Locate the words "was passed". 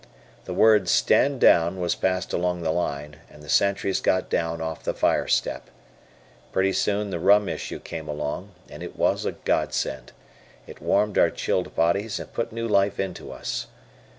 1.79-2.33